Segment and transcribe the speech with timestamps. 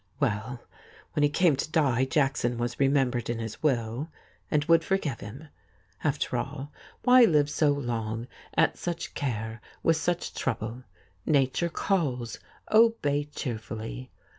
[0.19, 0.59] Well,
[1.13, 4.09] when he came to die Jackson was remembered in his will,
[4.49, 5.49] and would forgive him.
[6.03, 6.71] After all,
[7.03, 8.27] why live so 40 THIS IS ALL long,
[8.57, 10.81] at such care, with such trouble?
[11.27, 12.39] Nature calls—
[12.71, 14.09] ohej cheerfully.